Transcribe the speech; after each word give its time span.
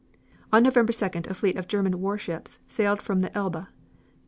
On 0.51 0.63
November 0.63 0.91
2d 0.91 1.27
a 1.29 1.33
fleet 1.35 1.57
of 1.57 1.67
German 1.67 2.01
warships 2.01 2.57
sailed 2.65 3.03
from 3.03 3.21
the 3.21 3.31
Elbe. 3.37 3.67